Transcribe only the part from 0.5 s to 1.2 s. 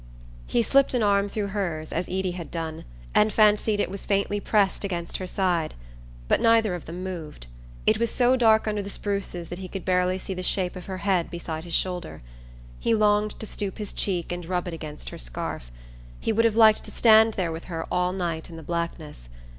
slipped an